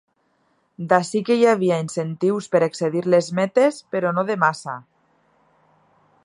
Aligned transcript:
D'ací 0.93 1.19
que 1.27 1.35
hi 1.41 1.45
havia 1.51 1.77
incentius 1.85 2.47
per 2.55 2.61
excedir 2.69 3.03
les 3.15 3.31
metes, 3.41 3.79
però 3.93 4.15
no 4.19 4.25
de 4.31 4.39
massa. 4.47 4.75